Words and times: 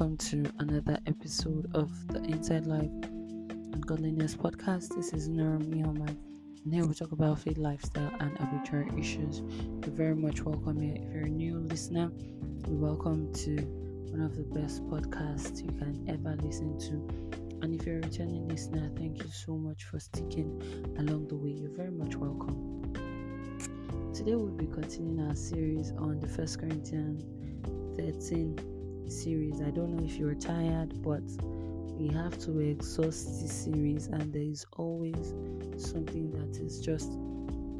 welcome 0.00 0.16
to 0.16 0.50
another 0.60 0.98
episode 1.06 1.70
of 1.74 1.92
the 2.08 2.22
Inside 2.22 2.64
Life 2.64 2.88
and 3.04 3.86
Godliness 3.86 4.34
podcast. 4.34 4.96
This 4.96 5.12
is 5.12 5.28
Muhammad, 5.28 6.16
and 6.64 6.72
here 6.72 6.86
we 6.86 6.94
talk 6.94 7.12
about 7.12 7.40
faith, 7.40 7.58
lifestyle, 7.58 8.10
and 8.18 8.34
arbitrary 8.40 8.88
issues. 8.98 9.42
You're 9.84 9.94
very 9.94 10.14
much 10.14 10.42
welcome 10.42 10.80
here. 10.80 10.96
If 10.96 11.12
you're 11.12 11.24
a 11.24 11.28
new 11.28 11.58
listener, 11.58 12.10
we 12.66 12.76
welcome 12.76 13.30
to 13.44 13.56
one 14.10 14.22
of 14.22 14.36
the 14.36 14.44
best 14.58 14.82
podcasts 14.86 15.62
you 15.62 15.68
can 15.72 16.02
ever 16.08 16.34
listen 16.42 16.78
to. 16.78 17.60
And 17.60 17.78
if 17.78 17.86
you're 17.86 17.98
a 17.98 18.00
returning 18.00 18.48
listener, 18.48 18.90
thank 18.96 19.18
you 19.18 19.28
so 19.30 19.52
much 19.58 19.84
for 19.84 20.00
sticking 20.00 20.62
along 20.98 21.28
the 21.28 21.36
way. 21.36 21.50
You're 21.50 21.76
very 21.76 21.90
much 21.90 22.16
welcome. 22.16 22.94
Today 24.14 24.34
we'll 24.34 24.46
be 24.46 24.66
continuing 24.66 25.28
our 25.28 25.34
series 25.34 25.90
on 25.98 26.20
the 26.20 26.26
First 26.26 26.58
Corinthians 26.58 27.22
13 27.98 28.69
series. 29.08 29.60
I 29.60 29.70
don't 29.70 29.96
know 29.96 30.04
if 30.04 30.16
you're 30.16 30.34
tired, 30.34 31.02
but 31.02 31.22
we 32.00 32.08
have 32.08 32.38
to 32.40 32.58
exhaust 32.60 33.40
this 33.42 33.52
series, 33.64 34.06
and 34.06 34.32
there 34.32 34.42
is 34.42 34.64
always 34.76 35.34
something 35.76 36.30
that 36.32 36.60
is 36.60 36.80
just 36.80 37.12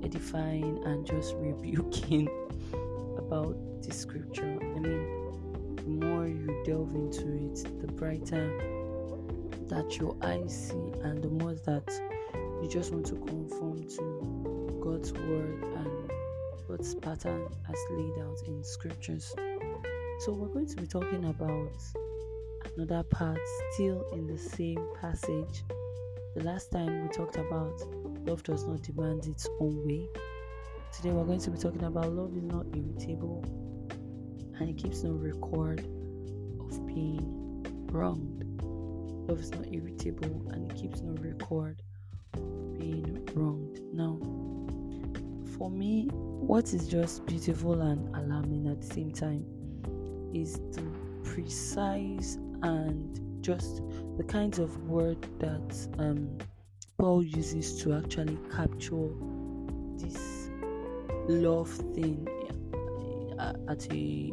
edifying 0.02 0.82
and 0.84 1.06
just 1.06 1.34
rebuking 1.36 2.28
about 3.18 3.56
the 3.82 3.92
scripture. 3.92 4.58
I 4.60 4.78
mean, 4.78 5.76
the 5.76 6.06
more 6.06 6.26
you 6.26 6.62
delve 6.64 6.94
into 6.94 7.28
it, 7.32 7.80
the 7.80 7.86
brighter 7.92 8.50
that 9.68 9.98
your 9.98 10.16
eyes 10.22 10.68
see, 10.68 11.00
and 11.02 11.22
the 11.22 11.30
more 11.30 11.54
that 11.54 11.88
you 12.62 12.68
just 12.68 12.92
want 12.92 13.06
to 13.06 13.14
conform 13.14 13.84
to 13.84 14.80
God's 14.82 15.12
word 15.12 15.62
and 15.62 16.10
God's 16.68 16.94
pattern 16.96 17.48
as 17.68 17.78
laid 17.90 18.18
out 18.22 18.38
in 18.46 18.62
scriptures. 18.62 19.34
So, 20.20 20.32
we're 20.32 20.48
going 20.48 20.66
to 20.66 20.76
be 20.76 20.86
talking 20.86 21.24
about 21.24 21.72
another 22.76 23.02
part 23.04 23.40
still 23.72 24.06
in 24.12 24.26
the 24.26 24.36
same 24.36 24.86
passage. 25.00 25.64
The 26.36 26.44
last 26.44 26.70
time 26.70 27.04
we 27.04 27.08
talked 27.08 27.36
about 27.36 27.80
love 28.26 28.42
does 28.42 28.66
not 28.66 28.82
demand 28.82 29.24
its 29.24 29.48
own 29.60 29.82
way. 29.86 30.06
Today, 30.94 31.08
we're 31.08 31.24
going 31.24 31.40
to 31.40 31.50
be 31.50 31.56
talking 31.56 31.84
about 31.84 32.12
love 32.12 32.36
is 32.36 32.42
not 32.42 32.66
irritable 32.76 33.42
and 34.58 34.68
it 34.68 34.76
keeps 34.76 35.02
no 35.02 35.12
record 35.12 35.80
of 35.80 36.86
being 36.86 37.64
wronged. 37.90 38.44
Love 39.26 39.40
is 39.40 39.50
not 39.52 39.72
irritable 39.72 40.50
and 40.50 40.70
it 40.70 40.76
keeps 40.76 41.00
no 41.00 41.14
record 41.22 41.80
of 42.34 42.78
being 42.78 43.26
wronged. 43.34 43.80
Now, 43.94 44.18
for 45.56 45.70
me, 45.70 46.10
what 46.12 46.74
is 46.74 46.88
just 46.88 47.24
beautiful 47.24 47.80
and 47.80 48.14
alarming 48.14 48.66
at 48.66 48.82
the 48.82 48.94
same 48.94 49.12
time 49.12 49.46
is 50.34 50.60
the 50.72 50.82
precise 51.24 52.38
and 52.62 53.42
just 53.42 53.82
the 54.16 54.24
kinds 54.24 54.58
of 54.58 54.76
word 54.84 55.18
that 55.38 55.88
um, 55.98 56.38
Paul 56.98 57.22
uses 57.22 57.82
to 57.82 57.94
actually 57.94 58.38
capture 58.54 59.08
this 59.96 60.50
love 61.28 61.70
thing 61.70 62.28
uh, 63.38 63.54
at 63.68 63.92
a 63.92 64.32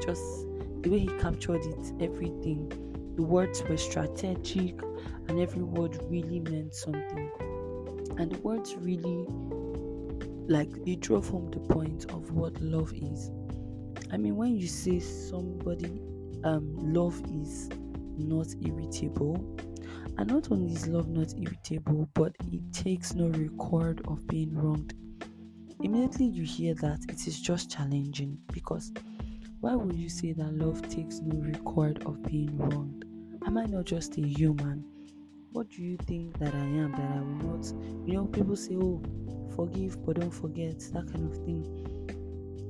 just 0.00 0.46
the 0.82 0.90
way 0.90 0.98
he 1.00 1.08
captured 1.18 1.64
it, 1.64 1.92
everything. 2.00 2.68
The 3.16 3.22
words 3.22 3.62
were 3.64 3.76
strategic, 3.76 4.80
and 5.28 5.40
every 5.40 5.62
word 5.62 5.98
really 6.08 6.40
meant 6.40 6.74
something. 6.74 7.30
And 8.18 8.30
the 8.30 8.38
words 8.42 8.76
really, 8.76 9.26
like, 10.46 10.84
they 10.84 10.94
drove 10.94 11.28
home 11.28 11.50
the 11.50 11.58
point 11.58 12.04
of 12.12 12.30
what 12.30 12.60
love 12.60 12.92
is. 12.94 13.30
I 14.12 14.16
mean, 14.16 14.36
when 14.36 14.56
you 14.56 14.68
say 14.68 15.00
somebody, 15.00 16.00
um, 16.44 16.74
love 16.92 17.20
is 17.32 17.68
not 18.16 18.46
irritable, 18.64 19.56
and 20.18 20.30
not 20.30 20.50
only 20.50 20.72
is 20.72 20.86
love 20.86 21.08
not 21.08 21.34
irritable, 21.36 22.08
but 22.14 22.34
it 22.52 22.72
takes 22.72 23.14
no 23.14 23.28
record 23.28 24.02
of 24.06 24.26
being 24.28 24.54
wronged. 24.54 24.94
Immediately 25.82 26.26
you 26.26 26.44
hear 26.44 26.74
that, 26.76 27.00
it 27.08 27.26
is 27.26 27.40
just 27.40 27.70
challenging 27.70 28.38
because 28.52 28.92
why 29.60 29.74
would 29.74 29.96
you 29.96 30.08
say 30.08 30.32
that 30.32 30.54
love 30.54 30.80
takes 30.88 31.20
no 31.20 31.40
record 31.40 32.02
of 32.06 32.22
being 32.22 32.56
wronged? 32.56 33.04
Am 33.46 33.58
I 33.58 33.64
not 33.64 33.84
just 33.84 34.16
a 34.18 34.20
human? 34.20 34.84
What 35.52 35.68
do 35.70 35.82
you 35.82 35.96
think 35.96 36.38
that 36.38 36.54
I 36.54 36.58
am 36.58 36.92
that 36.92 37.10
I 37.10 37.20
will 37.20 37.56
not? 37.56 37.66
You 38.06 38.14
know, 38.14 38.26
people 38.26 38.56
say, 38.56 38.76
oh, 38.76 39.02
forgive 39.54 40.04
but 40.04 40.20
don't 40.20 40.30
forget, 40.30 40.78
that 40.92 41.12
kind 41.12 41.30
of 41.30 41.36
thing. 41.44 41.95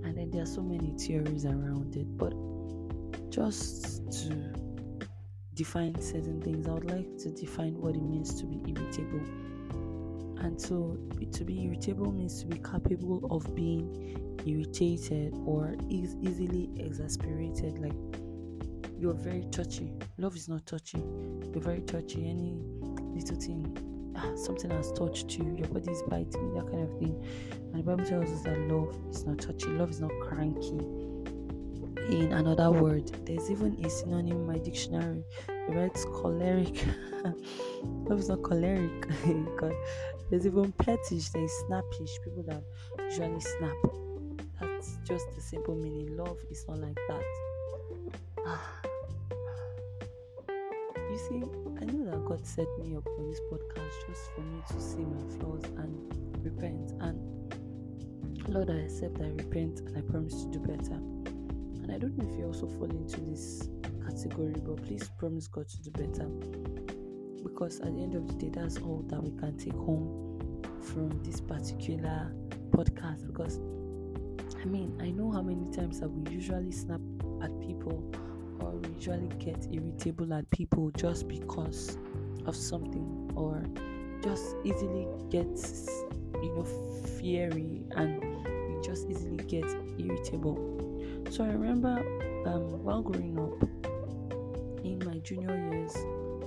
And 0.06 0.16
then 0.16 0.30
there 0.30 0.42
are 0.42 0.46
so 0.46 0.62
many 0.62 0.92
theories 0.96 1.44
around 1.44 1.96
it. 1.96 2.06
But 2.16 2.32
just 3.28 4.08
to 4.22 4.52
define 5.54 6.00
certain 6.00 6.40
things, 6.40 6.68
I 6.68 6.72
would 6.74 6.88
like 6.88 7.18
to 7.18 7.30
define 7.32 7.74
what 7.74 7.96
it 7.96 8.02
means 8.02 8.40
to 8.40 8.46
be 8.46 8.62
irritable. 8.70 9.26
And 10.38 10.60
so, 10.60 10.96
to 11.32 11.44
be 11.44 11.64
irritable 11.64 12.12
means 12.12 12.40
to 12.42 12.46
be 12.46 12.58
capable 12.58 13.26
of 13.32 13.52
being 13.56 14.36
irritated 14.46 15.34
or 15.44 15.74
is 15.90 16.14
easily 16.22 16.70
exasperated. 16.76 17.78
Like 17.80 17.96
you're 18.96 19.14
very 19.14 19.44
touchy. 19.50 19.92
Love 20.18 20.36
is 20.36 20.48
not 20.48 20.66
touchy. 20.66 20.98
You're 21.52 21.62
very 21.62 21.80
touchy. 21.80 22.30
Any 22.30 22.60
little 23.12 23.40
thing, 23.40 23.76
ah, 24.16 24.34
something 24.36 24.70
has 24.70 24.92
touched 24.92 25.36
you, 25.38 25.54
your 25.58 25.68
body 25.68 25.90
is 25.90 26.02
biting, 26.02 26.54
that 26.54 26.66
kind 26.70 26.82
of 26.82 26.98
thing. 26.98 27.22
And 27.52 27.74
the 27.74 27.82
Bible 27.82 28.04
tells 28.04 28.30
us 28.30 28.42
that 28.42 28.58
love 28.68 28.96
is 29.10 29.24
not 29.24 29.38
touchy. 29.38 29.68
Love 29.68 29.90
is 29.90 30.00
not 30.00 30.12
cranky. 30.20 30.80
In 32.08 32.32
another 32.32 32.70
word, 32.70 33.10
there's 33.26 33.50
even 33.50 33.84
a 33.84 33.90
synonym 33.90 34.38
in 34.38 34.46
my 34.46 34.58
dictionary. 34.58 35.24
It 35.48 35.74
writes 35.74 36.04
choleric. 36.04 36.84
love 37.82 38.20
is 38.20 38.28
not 38.28 38.42
choleric. 38.42 39.08
God. 39.56 39.74
There's 40.30 40.46
even 40.46 40.72
pettish, 40.72 41.28
there's 41.30 41.52
snappish, 41.66 42.18
people 42.24 42.44
that 42.48 42.62
usually 43.00 43.40
snap. 43.40 43.76
That's 44.60 44.98
just 45.04 45.26
the 45.34 45.40
simple 45.40 45.74
meaning. 45.74 46.16
Love 46.16 46.38
is 46.50 46.64
not 46.68 46.78
like 46.78 46.98
that. 47.08 48.82
You 51.16 51.22
see, 51.22 51.42
I 51.80 51.84
know 51.86 52.10
that 52.10 52.26
God 52.26 52.46
set 52.46 52.66
me 52.78 52.94
up 52.94 53.04
for 53.04 53.22
this 53.26 53.40
podcast 53.50 54.06
just 54.06 54.30
for 54.34 54.42
me 54.42 54.60
to 54.68 54.78
see 54.78 54.98
my 54.98 55.38
flaws 55.38 55.64
and 55.78 56.44
repent. 56.44 56.92
And 57.00 58.46
Lord, 58.50 58.68
I 58.68 58.80
accept, 58.80 59.22
I 59.22 59.28
repent, 59.28 59.80
and 59.80 59.96
I 59.96 60.02
promise 60.02 60.44
to 60.44 60.50
do 60.50 60.58
better. 60.58 60.92
And 60.92 61.90
I 61.90 61.96
don't 61.96 62.18
know 62.18 62.30
if 62.30 62.38
you 62.38 62.44
also 62.44 62.66
fall 62.66 62.90
into 62.90 63.22
this 63.22 63.66
category, 64.04 64.56
but 64.62 64.82
please 64.82 65.10
promise 65.18 65.46
God 65.46 65.66
to 65.68 65.82
do 65.84 65.90
better. 65.92 66.26
Because 67.42 67.80
at 67.80 67.94
the 67.94 68.02
end 68.02 68.14
of 68.14 68.28
the 68.28 68.34
day, 68.34 68.50
that's 68.50 68.76
all 68.76 69.02
that 69.08 69.22
we 69.22 69.30
can 69.40 69.56
take 69.56 69.72
home 69.72 70.60
from 70.82 71.18
this 71.22 71.40
particular 71.40 72.30
podcast. 72.72 73.26
Because 73.26 73.58
I 74.60 74.66
mean, 74.66 74.94
I 75.00 75.12
know 75.12 75.30
how 75.30 75.40
many 75.40 75.64
times 75.74 75.98
that 76.00 76.10
we 76.10 76.30
usually 76.30 76.72
snap 76.72 77.00
at 77.42 77.58
people 77.58 78.04
or 78.60 78.70
we 78.70 78.88
usually 78.94 79.28
get 79.38 79.66
irritable 79.72 80.32
at 80.34 80.48
people 80.50 80.90
just 80.92 81.28
because 81.28 81.98
of 82.46 82.54
something 82.54 83.30
or 83.34 83.62
just 84.22 84.56
easily 84.64 85.06
get 85.30 85.46
you 86.42 86.54
know 86.54 86.64
fiery 87.18 87.84
and 87.92 88.22
we 88.22 88.82
just 88.82 89.08
easily 89.08 89.36
get 89.44 89.64
irritable. 89.98 90.56
So 91.30 91.44
i 91.44 91.48
remember 91.48 91.98
um, 92.46 92.82
while 92.84 93.02
growing 93.02 93.38
up 93.38 93.68
in 94.84 95.02
my 95.04 95.18
junior 95.18 95.56
years 95.72 95.92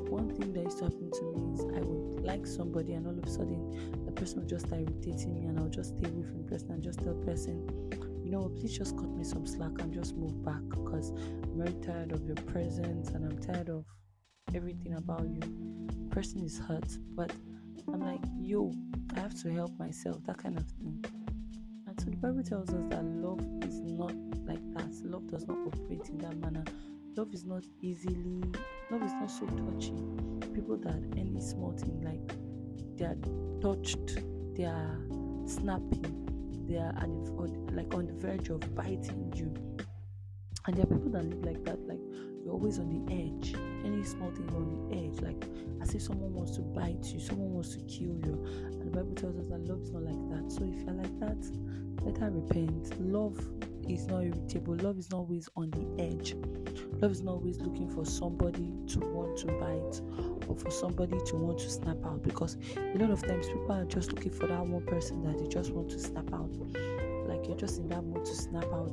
one 0.09 0.29
thing 0.29 0.53
that 0.53 0.63
used 0.63 0.79
to 0.79 0.85
happen 0.85 1.11
to 1.11 1.23
me 1.23 1.53
is 1.53 1.61
i 1.77 1.81
would 1.81 2.23
like 2.23 2.47
somebody 2.47 2.93
and 2.93 3.05
all 3.05 3.17
of 3.17 3.23
a 3.23 3.29
sudden 3.29 4.05
the 4.05 4.11
person 4.13 4.39
would 4.39 4.49
just 4.49 4.65
start 4.67 4.81
irritating 4.81 5.33
me 5.33 5.45
and 5.45 5.59
i'll 5.59 5.67
just 5.67 5.97
stay 5.97 6.07
away 6.07 6.23
from 6.23 6.37
the 6.43 6.49
person 6.49 6.71
and 6.71 6.83
just 6.83 6.99
tell 6.99 7.13
the 7.13 7.25
person 7.25 8.08
you 8.29 8.35
know, 8.35 8.47
please 8.59 8.77
just 8.77 8.95
cut 8.95 9.09
me 9.09 9.23
some 9.23 9.47
slack 9.47 9.71
and 9.79 9.91
just 9.91 10.15
move 10.15 10.45
back 10.45 10.61
because 10.69 11.09
I'm 11.09 11.57
very 11.57 11.73
tired 11.81 12.11
of 12.11 12.23
your 12.27 12.35
presence 12.35 13.09
and 13.09 13.25
I'm 13.25 13.39
tired 13.39 13.69
of 13.69 13.85
everything 14.53 14.93
about 14.93 15.23
you. 15.23 15.39
The 15.87 16.15
person 16.15 16.43
is 16.43 16.59
hurt, 16.59 16.95
but 17.15 17.31
I'm 17.87 18.01
like, 18.01 18.19
yo, 18.39 18.71
I 19.15 19.21
have 19.21 19.33
to 19.41 19.51
help 19.51 19.71
myself, 19.79 20.23
that 20.27 20.37
kind 20.37 20.59
of 20.59 20.65
thing. 20.67 21.03
And 21.87 21.99
so 21.99 22.11
the 22.11 22.17
Bible 22.17 22.43
tells 22.43 22.69
us 22.69 22.83
that 22.89 23.03
love 23.03 23.41
is 23.63 23.79
not 23.79 24.13
like 24.45 24.61
that. 24.75 24.93
Love 25.05 25.25
does 25.31 25.47
not 25.47 25.57
operate 25.65 26.07
in 26.09 26.19
that 26.19 26.37
manner. 26.37 26.63
Love 27.17 27.33
is 27.33 27.45
not 27.45 27.63
easily, 27.81 28.43
love 28.91 29.01
is 29.01 29.13
not 29.13 29.31
so 29.31 29.47
touchy. 29.47 29.95
People 30.53 30.77
that 30.83 31.01
any 31.17 31.41
small 31.41 31.71
thing 31.71 31.99
like 32.03 32.35
they 32.95 33.05
are 33.05 33.17
touched, 33.59 34.19
they 34.55 34.65
are 34.65 34.99
snapping, 35.47 36.29
they 36.69 36.77
are 36.77 36.93
on, 37.01 37.67
like 37.73 37.93
on 37.93 38.05
the 38.05 38.13
verge 38.13 38.49
of 38.49 38.75
biting 38.75 39.33
you. 39.35 39.53
And 40.67 40.77
there 40.77 40.83
are 40.83 40.87
people 40.87 41.09
that 41.11 41.23
live 41.23 41.43
like 41.43 41.65
that, 41.65 41.79
like 41.87 41.99
you're 42.43 42.53
always 42.53 42.77
on 42.77 42.89
the 42.89 43.13
edge. 43.13 43.55
Any 43.83 44.03
small 44.03 44.29
thing 44.31 44.49
on 44.55 44.89
the 44.89 44.97
edge, 44.97 45.19
like 45.21 45.49
as 45.81 45.95
if 45.95 46.01
someone 46.03 46.33
wants 46.33 46.55
to 46.57 46.61
bite 46.61 47.05
you, 47.05 47.19
someone 47.19 47.53
wants 47.53 47.75
to 47.75 47.79
kill 47.81 48.15
you. 48.23 48.45
And 48.65 48.81
the 48.81 48.91
Bible 48.91 49.15
tells 49.15 49.37
us 49.37 49.47
that 49.47 49.65
love 49.67 49.81
is 49.81 49.91
not 49.91 50.03
like 50.03 50.29
that. 50.29 50.51
So 50.51 50.63
if 50.63 50.81
you're 50.81 50.93
like 50.93 51.19
that, 51.19 51.41
better 52.05 52.29
repent. 52.29 52.99
Love 53.01 53.39
is 53.89 54.07
not 54.07 54.23
irritable. 54.23 54.75
Love 54.75 54.97
is 54.97 55.09
not 55.09 55.17
always 55.17 55.49
on 55.55 55.71
the 55.71 56.03
edge. 56.03 56.35
Love 57.01 57.11
is 57.11 57.21
not 57.21 57.33
always 57.33 57.59
looking 57.59 57.89
for 57.89 58.05
somebody 58.05 58.73
to 58.87 58.99
want 58.99 59.37
to 59.37 59.47
bite 59.47 60.01
or 60.47 60.55
for 60.55 60.71
somebody 60.71 61.17
to 61.25 61.35
want 61.35 61.59
to 61.59 61.69
snap 61.69 61.97
out 62.05 62.21
because 62.23 62.57
a 62.77 62.97
lot 62.97 63.11
of 63.11 63.21
times 63.25 63.47
people 63.47 63.71
are 63.71 63.85
just 63.85 64.11
looking 64.11 64.31
for 64.31 64.47
that 64.47 64.65
one 64.65 64.85
person 64.85 65.23
that 65.23 65.37
they 65.37 65.47
just 65.47 65.71
want 65.71 65.89
to 65.89 65.99
snap 65.99 66.31
out. 66.33 66.51
Like 67.27 67.47
you're 67.47 67.57
just 67.57 67.79
in 67.79 67.87
that 67.89 68.03
mood 68.03 68.25
to 68.25 68.35
snap 68.35 68.65
out 68.65 68.91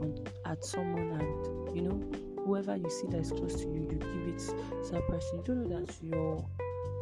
on, 0.00 0.26
at 0.44 0.64
someone 0.64 1.20
and 1.20 1.76
you 1.76 1.82
know 1.82 2.42
whoever 2.44 2.76
you 2.76 2.90
see 2.90 3.06
that 3.08 3.20
is 3.20 3.30
close 3.30 3.54
to 3.56 3.66
you, 3.66 3.88
you 3.90 3.98
give 3.98 4.34
it 4.34 4.38
to 4.38 4.92
that 4.92 5.06
person. 5.08 5.38
You 5.38 5.44
don't 5.44 5.68
know 5.68 5.80
that 5.80 5.94
you're 6.02 6.44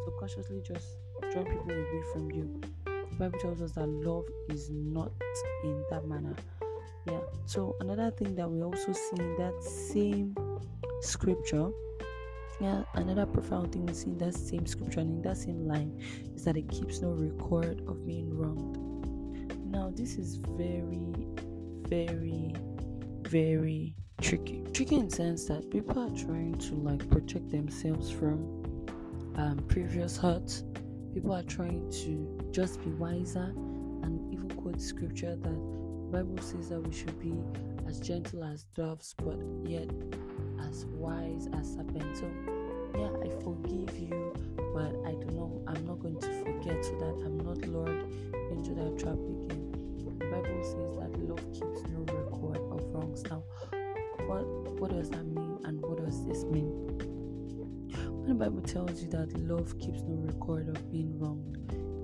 subconsciously 0.05 0.61
just 0.61 0.97
drawing 1.31 1.47
people 1.47 1.71
away 1.71 2.03
from 2.13 2.31
you. 2.31 2.61
The 2.85 3.15
Bible 3.17 3.39
tells 3.39 3.61
us 3.61 3.71
that 3.73 3.87
love 3.87 4.25
is 4.49 4.69
not 4.69 5.11
in 5.63 5.83
that 5.89 6.05
manner. 6.05 6.35
Yeah. 7.05 7.19
So 7.45 7.75
another 7.81 8.11
thing 8.11 8.35
that 8.35 8.49
we 8.49 8.63
also 8.63 8.93
see 8.93 9.21
in 9.21 9.37
that 9.37 9.63
same 9.63 10.35
scripture, 11.01 11.69
yeah, 12.59 12.83
another 12.95 13.25
profound 13.25 13.73
thing 13.73 13.85
we 13.85 13.93
see 13.93 14.07
in 14.07 14.17
that 14.19 14.33
same 14.33 14.65
scripture 14.65 15.01
and 15.01 15.17
in 15.17 15.21
that 15.21 15.37
same 15.37 15.67
line 15.67 16.01
is 16.35 16.43
that 16.45 16.57
it 16.57 16.67
keeps 16.69 17.01
no 17.01 17.09
record 17.09 17.81
of 17.87 18.05
being 18.07 18.35
wronged. 18.35 18.77
Now 19.69 19.91
this 19.93 20.15
is 20.15 20.37
very, 20.37 21.13
very, 21.87 22.55
very 23.21 23.93
tricky. 24.21 24.63
Tricky 24.73 24.95
in 24.95 25.09
sense 25.09 25.45
that 25.45 25.69
people 25.69 25.99
are 25.99 26.15
trying 26.17 26.55
to 26.55 26.75
like 26.75 27.07
protect 27.09 27.51
themselves 27.51 28.09
from 28.09 28.63
um, 29.35 29.63
previous 29.67 30.17
hurts. 30.17 30.63
People 31.13 31.33
are 31.33 31.43
trying 31.43 31.91
to 31.91 32.49
just 32.51 32.83
be 32.83 32.89
wiser 32.91 33.53
and 34.03 34.33
even 34.33 34.49
quote 34.51 34.81
scripture 34.81 35.35
that 35.35 35.84
Bible 36.11 36.37
says 36.41 36.69
that 36.69 36.79
we 36.79 36.93
should 36.93 37.19
be 37.19 37.33
as 37.87 37.99
gentle 37.99 38.43
as 38.43 38.63
doves, 38.75 39.15
but 39.23 39.37
yet 39.63 39.89
as 40.67 40.85
wise 40.85 41.47
as 41.53 41.73
serpents. 41.73 42.19
So, 42.19 42.31
yeah, 42.95 43.09
I 43.21 43.29
forgive 43.43 43.97
you, 43.99 44.33
but 44.73 44.95
I 45.05 45.11
do 45.11 45.25
not. 45.25 45.33
Know. 45.35 45.63
I'm 45.67 45.85
not 45.85 45.99
going 45.99 46.19
to 46.19 46.27
forget 46.43 46.85
so 46.85 46.91
that 46.99 47.25
I'm 47.25 47.37
not 47.39 47.57
lured 47.67 48.03
into 48.51 48.73
that 48.75 48.97
trap 48.99 49.15
again. 49.15 49.71
The 50.19 50.25
Bible 50.25 50.63
says 50.63 50.95
that 50.97 51.19
love 51.27 51.43
keeps 51.51 51.81
no 51.89 52.05
record 52.13 52.57
of 52.71 52.85
wrongs. 52.93 53.23
Now, 53.23 53.43
what 54.27 54.45
what 54.79 54.91
does 54.91 55.09
that 55.09 55.25
mean, 55.25 55.59
and 55.65 55.81
what 55.81 56.03
does 56.03 56.25
this 56.25 56.43
mean? 56.45 56.69
When 58.25 58.27
the 58.27 58.35
Bible 58.35 58.61
tells 58.61 59.01
you 59.01 59.09
that 59.09 59.37
love 59.39 59.77
keeps 59.79 60.01
no 60.03 60.15
record 60.15 60.69
of 60.69 60.91
being 60.91 61.17
wronged, 61.19 61.57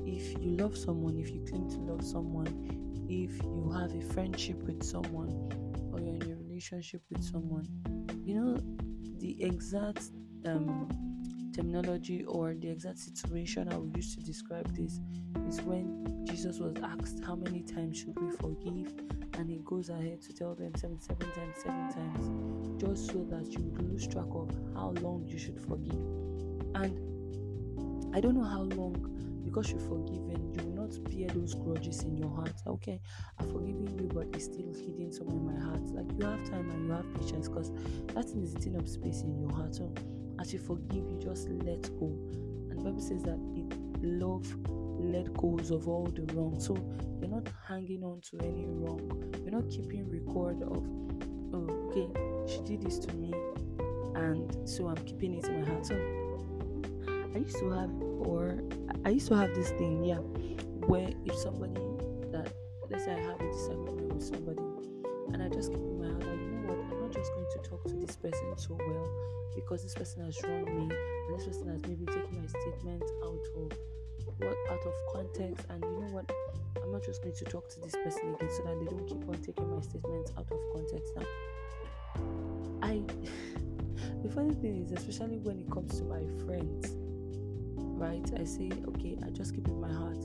if 0.05 0.33
you 0.43 0.51
love 0.57 0.77
someone, 0.77 1.17
if 1.17 1.31
you 1.31 1.45
claim 1.47 1.69
to 1.69 1.77
love 1.77 2.03
someone, 2.03 2.47
if 3.11 3.43
you 3.43 3.73
have 3.75 3.93
a 3.93 4.01
friendship 4.13 4.63
with 4.63 4.81
someone, 4.83 5.31
or 5.91 5.99
you're 5.99 6.15
in 6.15 6.31
a 6.31 6.35
relationship 6.35 7.01
with 7.09 7.21
someone, 7.21 7.67
you 8.23 8.35
know 8.35 8.57
the 9.19 9.43
exact 9.43 10.11
um, 10.45 10.87
terminology 11.53 12.23
or 12.23 12.53
the 12.53 12.69
exact 12.69 12.99
situation 12.99 13.67
I 13.71 13.75
would 13.75 13.95
use 13.97 14.15
to 14.15 14.21
describe 14.21 14.73
this 14.75 15.01
is 15.49 15.61
when 15.61 16.25
Jesus 16.25 16.59
was 16.59 16.75
asked 16.81 17.21
how 17.25 17.35
many 17.35 17.63
times 17.63 17.97
should 17.99 18.17
we 18.17 18.31
forgive, 18.37 18.93
and 19.37 19.49
he 19.49 19.59
goes 19.65 19.89
ahead 19.89 20.21
to 20.21 20.33
tell 20.33 20.55
them 20.55 20.73
seven, 20.75 21.01
seven 21.01 21.27
times, 21.31 21.55
7 21.63 21.93
times, 21.93 22.81
just 22.81 23.07
so 23.07 23.25
that 23.29 23.51
you 23.51 23.59
would 23.65 23.91
lose 23.91 24.07
track 24.07 24.31
of 24.31 24.49
how 24.73 24.91
long 25.01 25.25
you 25.27 25.37
should 25.37 25.59
forgive. 25.59 25.99
And 26.75 28.15
I 28.15 28.21
don't 28.21 28.35
know 28.35 28.45
how 28.45 28.61
long 28.61 29.41
because 29.43 29.69
you've 29.69 29.85
forgiven, 29.85 30.53
you 30.55 30.70
not 30.99 31.09
bear 31.09 31.27
those 31.29 31.53
grudges 31.53 32.03
in 32.03 32.17
your 32.17 32.29
heart. 32.29 32.53
Okay, 32.67 32.99
I've 33.39 33.51
forgiven 33.51 33.87
you, 33.97 34.09
but 34.13 34.27
it's 34.33 34.45
still 34.45 34.73
hidden 34.73 35.11
somewhere 35.11 35.37
in 35.37 35.45
my 35.45 35.65
heart. 35.65 35.81
Like 35.87 36.11
you 36.17 36.25
have 36.25 36.49
time 36.49 36.69
and 36.69 36.87
you 36.87 36.91
have 36.93 37.05
patience 37.19 37.47
because 37.47 37.71
that 38.13 38.29
thing 38.29 38.43
is 38.43 38.55
eating 38.55 38.77
up 38.77 38.87
space 38.87 39.21
in 39.21 39.39
your 39.39 39.51
heart. 39.51 39.75
So 39.75 39.93
as 40.39 40.53
you 40.53 40.59
forgive, 40.59 41.09
you 41.09 41.19
just 41.21 41.49
let 41.49 41.81
go. 41.99 42.07
And 42.69 42.79
the 42.79 42.83
Bible 42.83 43.01
says 43.01 43.23
that 43.23 43.39
it 43.55 44.03
love 44.03 44.45
let 44.99 45.33
goes 45.33 45.71
of 45.71 45.87
all 45.87 46.05
the 46.05 46.23
wrong. 46.33 46.59
So 46.59 46.75
you're 47.19 47.29
not 47.29 47.47
hanging 47.67 48.03
on 48.03 48.21
to 48.21 48.39
any 48.39 48.65
wrong. 48.67 49.33
You're 49.43 49.61
not 49.61 49.69
keeping 49.69 50.09
record 50.09 50.61
of 50.63 50.83
oh 51.53 51.89
okay, 51.89 52.07
she 52.51 52.61
did 52.61 52.81
this 52.81 52.99
to 52.99 53.13
me 53.15 53.33
and 54.15 54.69
so 54.69 54.87
I'm 54.87 54.97
keeping 54.97 55.35
it 55.35 55.45
in 55.45 55.61
my 55.61 55.67
heart. 55.67 55.85
So 55.85 55.95
I 57.33 57.37
used 57.37 57.57
to 57.59 57.69
have 57.71 57.91
or 58.19 58.61
I 59.03 59.09
used 59.09 59.27
to 59.29 59.35
have 59.35 59.53
this 59.55 59.69
thing, 59.71 60.03
yeah, 60.03 60.19
where 60.87 61.09
if 61.25 61.35
somebody 61.35 61.81
that 62.31 62.51
let's 62.89 63.05
say 63.05 63.13
I 63.13 63.19
have 63.19 63.39
a 63.39 63.51
disagreement 63.51 64.13
with 64.13 64.23
somebody 64.23 64.61
and 65.33 65.41
I 65.41 65.49
just 65.49 65.71
keep 65.71 65.79
in 65.79 65.99
my 66.01 66.07
heart, 66.07 66.23
like, 66.23 66.39
you 66.39 66.51
know 66.59 66.73
what, 66.73 66.91
I'm 66.91 67.01
not 67.01 67.11
just 67.13 67.31
going 67.33 67.47
to 67.51 67.69
talk 67.69 67.83
to 67.87 67.93
this 67.95 68.15
person 68.15 68.57
so 68.57 68.77
well 68.77 69.07
because 69.55 69.83
this 69.83 69.93
person 69.93 70.25
has 70.25 70.41
wronged 70.43 70.67
me 70.67 70.89
and 70.91 71.39
this 71.39 71.47
person 71.47 71.67
has 71.69 71.81
maybe 71.83 72.05
taken 72.05 72.41
my 72.41 72.47
statement 72.47 73.03
out 73.23 73.45
of 73.55 73.71
what 74.37 74.57
out 74.69 74.85
of 74.85 74.93
context 75.13 75.65
and 75.69 75.83
you 75.83 75.99
know 76.01 76.11
what? 76.11 76.31
I'm 76.81 76.91
not 76.91 77.03
just 77.03 77.21
going 77.21 77.35
to 77.35 77.45
talk 77.45 77.69
to 77.69 77.79
this 77.81 77.95
person 78.03 78.35
again 78.35 78.49
so 78.51 78.63
that 78.63 78.79
they 78.79 78.85
don't 78.85 79.07
keep 79.07 79.27
on 79.27 79.35
taking 79.41 79.69
my 79.73 79.81
statements 79.81 80.31
out 80.37 80.47
of 80.51 80.59
context. 80.73 81.13
Now 81.15 81.25
i 82.83 83.01
the 84.23 84.29
funny 84.29 84.53
thing 84.55 84.83
is 84.83 84.91
especially 84.91 85.37
when 85.39 85.59
it 85.59 85.71
comes 85.71 85.97
to 85.99 86.03
my 86.05 86.21
friends 86.45 86.95
right? 88.01 88.25
I 88.39 88.43
say 88.43 88.71
okay 88.89 89.17
i 89.25 89.29
just 89.29 89.53
keep 89.53 89.67
in 89.67 89.79
my 89.79 89.91
heart 89.91 90.17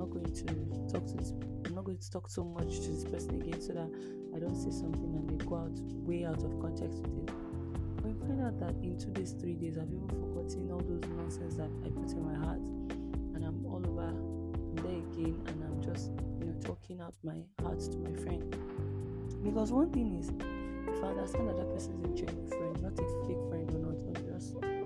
not 0.00 0.10
going 0.10 0.32
to 0.32 0.44
talk 0.92 1.06
to 1.06 1.14
this 1.20 1.32
i'm 1.66 1.74
not 1.74 1.84
going 1.84 1.98
to 1.98 2.10
talk 2.10 2.28
so 2.28 2.42
much 2.42 2.80
to 2.80 2.88
this 2.88 3.04
person 3.04 3.40
again 3.40 3.60
so 3.60 3.72
that 3.72 3.88
i 4.34 4.38
don't 4.38 4.56
say 4.56 4.70
something 4.70 5.12
and 5.14 5.28
they 5.28 5.44
go 5.44 5.56
out 5.56 5.76
way 6.08 6.24
out 6.24 6.42
of 6.42 6.52
context 6.60 6.98
with 7.04 7.28
it 7.28 7.30
when 8.02 8.14
you 8.14 8.20
find 8.26 8.40
out 8.42 8.58
that 8.58 8.74
in 8.82 8.98
two 8.98 9.12
days 9.12 9.36
three 9.38 9.54
days 9.54 9.76
i've 9.76 9.92
even 9.92 10.08
forgotten 10.08 10.70
all 10.72 10.80
those 10.80 11.04
nonsense 11.16 11.54
that 11.54 11.70
i 11.84 11.88
put 11.90 12.10
in 12.10 12.24
my 12.24 12.34
heart 12.34 12.64
and 13.40 13.48
I'm 13.48 13.64
all 13.64 13.82
over 13.86 14.08
I'm 14.08 14.76
there 14.76 15.00
again 15.12 15.40
and 15.46 15.64
I'm 15.64 15.82
just 15.82 16.10
you 16.38 16.46
know 16.46 16.54
talking 16.60 17.00
out 17.00 17.14
my 17.24 17.42
heart 17.62 17.80
to 17.80 17.96
my 17.98 18.14
friend. 18.22 18.54
Because 19.42 19.72
one 19.72 19.90
thing 19.90 20.18
is 20.18 20.28
if 20.28 21.02
I 21.02 21.08
understand 21.08 21.48
that 21.48 21.56
that 21.56 21.72
person 21.72 21.94
is 22.04 22.04
a 22.04 22.26
genuine 22.26 22.48
friend, 22.48 22.82
not 22.82 22.92
a 22.92 23.26
fake 23.26 23.42
friend 23.48 23.70
or 23.74 23.78
not, 23.78 23.98
or 24.06 24.32
just 24.32 24.79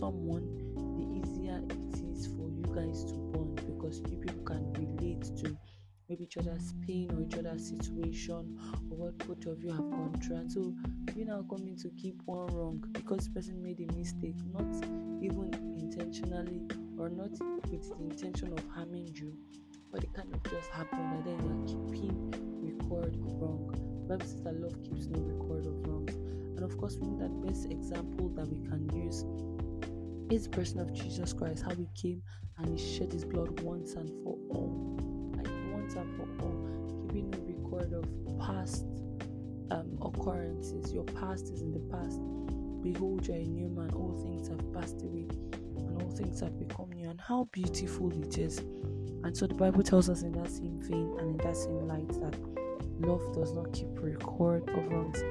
someone, 0.00 0.48
the 0.96 1.04
easier 1.20 1.60
it 1.68 2.00
is 2.16 2.26
for 2.28 2.48
you 2.48 2.64
guys 2.74 3.04
to 3.04 3.12
bond 3.32 3.54
because 3.66 4.00
you 4.10 4.16
people 4.16 4.42
can 4.44 4.72
relate 4.72 5.24
to 5.36 5.54
maybe 6.08 6.24
each 6.24 6.38
other's 6.38 6.72
pain 6.86 7.10
or 7.12 7.20
each 7.20 7.36
other's 7.36 7.68
situation 7.68 8.56
or 8.90 8.96
what 8.96 9.18
both 9.18 9.44
of 9.44 9.62
you 9.62 9.68
have 9.68 9.90
gone 9.90 10.18
through. 10.24 10.36
And 10.36 10.50
so 10.50 10.72
you 11.14 11.26
now 11.26 11.44
coming 11.50 11.76
to 11.82 11.90
keep 12.00 12.16
one 12.24 12.46
wrong 12.46 12.82
because 12.92 13.26
the 13.28 13.34
person 13.34 13.62
made 13.62 13.78
a 13.78 13.92
mistake, 13.94 14.36
not 14.54 14.72
even 15.20 15.52
intentionally 15.78 16.62
or 16.98 17.10
not 17.10 17.32
with 17.70 17.70
the 17.70 17.96
intention 18.02 18.54
of 18.54 18.64
harming 18.74 19.14
you, 19.14 19.34
but 19.92 20.02
it 20.02 20.14
kind 20.14 20.34
of 20.34 20.42
just 20.44 20.70
happened 20.70 21.12
and 21.12 21.26
then 21.26 21.38
you're 21.44 21.88
keeping 21.92 22.32
record 22.62 23.16
wrong. 23.20 23.68
Bible 24.08 24.26
says 24.26 24.42
that 24.44 24.58
love 24.58 24.82
keeps 24.82 25.08
no 25.08 25.20
record 25.20 25.66
of 25.66 25.86
wrongs. 25.86 26.14
And 26.56 26.64
of 26.64 26.78
course, 26.78 26.96
we 26.96 27.06
know 27.06 27.18
that 27.18 27.46
best 27.46 27.66
example 27.70 28.30
that 28.30 28.48
we 28.48 28.66
can 28.66 28.88
use 28.94 29.24
is 30.30 30.44
the 30.44 30.50
person 30.50 30.80
of 30.80 30.92
Jesus 30.92 31.32
Christ, 31.32 31.64
how 31.64 31.74
he 31.74 31.88
came 31.94 32.22
and 32.58 32.78
he 32.78 32.98
shed 32.98 33.12
his 33.12 33.24
blood 33.24 33.60
once 33.60 33.94
and 33.94 34.08
for 34.22 34.36
all. 34.50 34.98
Like 35.36 35.48
once 35.72 35.94
and 35.94 36.16
for 36.16 36.28
all, 36.42 37.06
keeping 37.06 37.30
no 37.30 37.38
record 37.38 37.92
of 37.92 38.38
past 38.38 38.84
um, 39.70 39.98
occurrences. 40.02 40.92
Your 40.92 41.04
past 41.04 41.50
is 41.52 41.62
in 41.62 41.72
the 41.72 41.80
past. 41.94 42.20
Behold, 42.82 43.26
you're 43.26 43.36
a 43.36 43.44
new 43.44 43.68
man. 43.68 43.90
All 43.90 44.18
things 44.22 44.48
have 44.48 44.72
passed 44.72 45.02
away, 45.02 45.26
and 45.76 46.02
all 46.02 46.10
things 46.10 46.40
have 46.40 46.58
become 46.58 46.90
new. 46.92 47.08
And 47.08 47.20
how 47.20 47.48
beautiful 47.52 48.10
it 48.22 48.38
is. 48.38 48.58
And 49.22 49.36
so 49.36 49.46
the 49.46 49.54
Bible 49.54 49.82
tells 49.82 50.08
us 50.08 50.22
in 50.22 50.32
that 50.32 50.50
same 50.50 50.80
vein 50.80 51.16
and 51.18 51.30
in 51.30 51.46
that 51.46 51.56
same 51.56 51.86
light 51.86 52.08
that 52.20 52.34
love 53.00 53.32
does 53.34 53.52
not 53.52 53.72
keep 53.72 53.88
record 53.94 54.68
of 54.70 54.86
wrongs. 54.88 55.22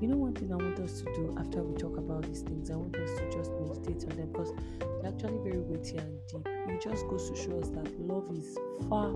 You 0.00 0.08
know, 0.08 0.16
one 0.16 0.34
thing 0.34 0.52
I 0.52 0.56
want 0.56 0.78
us 0.78 1.00
to 1.00 1.04
do 1.14 1.34
after 1.38 1.62
we 1.62 1.76
talk 1.76 1.96
about 1.96 2.22
these 2.22 2.42
things, 2.42 2.70
I 2.70 2.76
want 2.76 2.94
us 2.96 3.18
to 3.18 3.30
just 3.30 3.50
meditate 3.52 4.04
on 4.08 4.16
them 4.16 4.30
because 4.32 4.52
they're 4.80 5.10
actually 5.10 5.38
very 5.38 5.58
weighty 5.58 5.96
and 5.98 6.18
deep. 6.28 6.46
It 6.68 6.80
just 6.80 7.06
goes 7.08 7.30
to 7.30 7.36
show 7.36 7.58
us 7.58 7.68
that 7.70 8.00
love 8.00 8.30
is 8.32 8.56
far, 8.88 9.12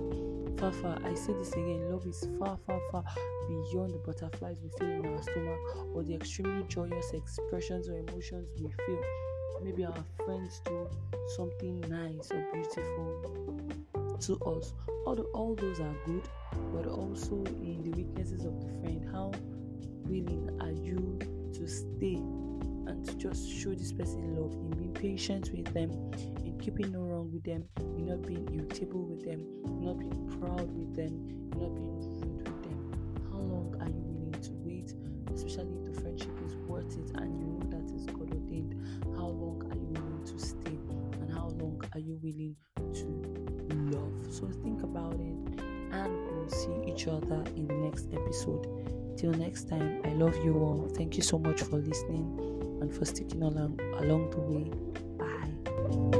far, 0.57 0.71
far. 0.73 0.99
I 1.05 1.13
say 1.13 1.33
this 1.33 1.53
again 1.53 1.89
love 1.89 2.05
is 2.05 2.27
far, 2.37 2.57
far, 2.67 2.81
far 2.91 3.03
beyond 3.47 3.93
the 3.93 3.99
butterflies 3.99 4.57
we 4.61 4.69
feel 4.77 4.89
in 4.89 5.05
our 5.05 5.21
stomach 5.21 5.59
or 5.95 6.03
the 6.03 6.15
extremely 6.15 6.63
joyous 6.67 7.11
expressions 7.13 7.87
or 7.87 7.97
emotions 7.97 8.49
we 8.59 8.69
feel. 8.85 9.01
Maybe 9.63 9.85
our 9.85 9.95
friends 10.25 10.61
do 10.65 10.89
something 11.37 11.79
nice 11.87 12.29
or 12.31 12.45
beautiful 12.51 13.43
to 14.19 14.39
us. 14.45 14.73
The, 15.05 15.21
all 15.33 15.53
those 15.53 15.79
are 15.79 15.95
good, 16.05 16.27
but 16.73 16.87
also 16.87 17.43
in 17.61 17.81
the 17.83 17.91
weaknesses 17.91 18.45
of 18.45 18.59
the 18.59 18.67
friend. 18.79 19.07
How 19.11 19.31
willing 20.05 20.49
are 20.61 20.71
you 20.71 21.17
to 21.53 21.67
stay 21.67 22.15
and 22.87 23.05
to 23.05 23.15
just 23.15 23.49
show 23.49 23.73
this 23.73 23.93
person 23.93 24.35
love 24.35 24.51
in 24.53 24.69
being 24.71 24.93
patient 24.93 25.49
with 25.53 25.73
them, 25.73 25.91
in 26.43 26.57
keeping 26.59 26.91
no 26.91 26.99
wrong 26.99 27.31
with 27.31 27.43
them, 27.43 27.63
in 27.79 28.07
not 28.07 28.21
being 28.23 28.47
irritable 28.53 29.03
with 29.03 29.23
them, 29.23 29.39
in 29.65 29.85
not 29.85 29.99
being 29.99 30.39
proud 30.39 30.69
with 30.77 30.95
them, 30.95 31.13
in 31.29 31.49
not 31.51 31.73
being 31.75 31.99
rude 32.19 32.47
with 32.47 32.63
them? 32.63 33.23
How 33.31 33.37
long 33.39 33.75
are 33.79 33.87
you 33.87 34.01
willing 34.01 34.41
to 34.41 34.51
wait, 34.65 34.93
especially 35.33 35.73
if 35.79 35.93
the 35.93 36.01
friendship 36.01 36.37
is 36.45 36.55
worth 36.67 36.97
it 36.97 37.11
and 37.15 37.39
you 37.39 37.45
know 37.45 37.59
that 37.69 37.95
is 37.95 38.05
God 38.07 38.33
ordained? 38.33 38.75
How 39.15 39.27
long 39.27 39.63
are 39.71 39.75
you 39.75 39.87
willing 39.93 40.25
to 40.25 40.39
stay 40.39 40.77
and 41.21 41.31
how 41.31 41.47
long 41.59 41.81
are 41.93 41.99
you 41.99 42.19
willing 42.21 42.55
to 42.77 43.97
love? 43.97 44.33
So 44.33 44.47
think 44.61 44.83
about 44.83 45.15
it 45.19 45.82
and 45.93 46.11
we'll 46.31 46.49
see 46.49 46.75
each 46.87 47.07
other 47.07 47.43
in 47.55 47.67
the 47.67 47.73
next 47.73 48.07
episode. 48.13 48.67
Till 49.17 49.31
next 49.31 49.69
time, 49.69 50.01
I 50.03 50.09
love 50.09 50.35
you 50.43 50.57
all. 50.57 50.89
Thank 50.95 51.17
you 51.17 51.23
so 51.23 51.37
much 51.37 51.61
for 51.61 51.77
listening 51.77 52.25
and 52.81 52.93
for 52.93 53.05
sticking 53.05 53.43
along 53.43 53.79
along 53.99 54.31
the 54.31 54.39
way. 54.39 54.71
Bye. 55.17 56.19